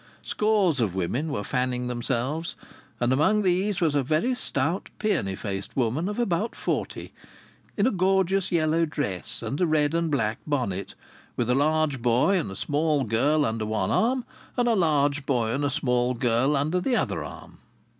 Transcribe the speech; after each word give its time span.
Scores 0.23 0.79
of 0.81 0.95
women 0.95 1.31
were 1.31 1.43
fanning 1.43 1.85
themselves; 1.85 2.55
and 2.99 3.13
among 3.13 3.43
these 3.43 3.79
was 3.79 3.93
a 3.93 4.01
very 4.01 4.33
stout 4.33 4.89
peony 4.97 5.35
faced 5.35 5.77
woman 5.77 6.09
of 6.09 6.17
about 6.17 6.55
forty 6.55 7.13
in 7.77 7.85
a 7.85 7.91
gorgeous 7.91 8.51
yellow 8.51 8.83
dress 8.83 9.43
and 9.43 9.61
a 9.61 9.67
red 9.67 9.93
and 9.93 10.09
black 10.09 10.39
bonnet, 10.47 10.95
with 11.37 11.51
a 11.51 11.53
large 11.53 12.01
boy 12.01 12.35
and 12.39 12.49
a 12.49 12.55
small 12.55 13.03
girl 13.03 13.45
under 13.45 13.63
one 13.67 13.91
arm, 13.91 14.25
and 14.57 14.67
a 14.67 14.73
large 14.73 15.23
boy 15.27 15.53
and 15.53 15.63
a 15.63 15.69
small 15.69 16.15
girl 16.15 16.57
under 16.57 16.81
the 16.81 16.95
other 16.95 17.23
arm. 17.23 17.59